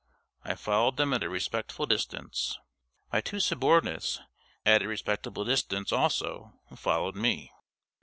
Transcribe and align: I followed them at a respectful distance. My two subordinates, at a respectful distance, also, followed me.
I 0.43 0.55
followed 0.55 0.97
them 0.97 1.13
at 1.13 1.21
a 1.21 1.29
respectful 1.29 1.85
distance. 1.85 2.57
My 3.13 3.21
two 3.21 3.39
subordinates, 3.39 4.19
at 4.65 4.81
a 4.81 4.87
respectful 4.87 5.45
distance, 5.45 5.91
also, 5.91 6.53
followed 6.75 7.15
me. 7.15 7.51